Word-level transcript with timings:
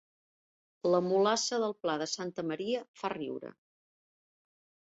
La 0.95 1.01
mulassa 1.07 1.59
del 1.65 1.75
Pla 1.83 1.97
de 2.05 2.09
Santa 2.13 2.47
Maria 2.53 2.81
fa 3.03 3.15
riure 3.15 3.53